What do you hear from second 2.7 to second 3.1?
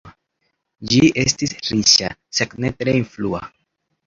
tre